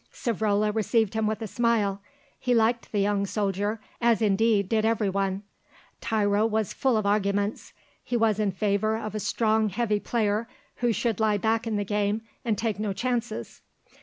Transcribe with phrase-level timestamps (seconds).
[0.11, 2.01] Savrola received him with a smile;
[2.39, 5.43] he liked the young soldier, as indeed did everyone.
[6.01, 7.71] Tiro was full of arguments;
[8.03, 11.85] he was in favour of a strong heavy player who should lie back in the
[11.85, 13.61] game and take no chances.